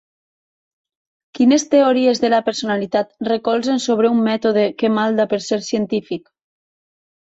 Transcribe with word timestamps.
Quines 1.39 1.65
teories 1.75 2.23
de 2.25 2.33
la 2.35 2.41
personalitat 2.49 3.15
recolzen 3.31 3.87
sobre 3.87 4.13
un 4.17 4.27
mètode 4.33 4.67
que 4.83 4.95
malda 4.99 5.33
per 5.37 5.45
ser 5.53 5.65
científic? 5.73 6.31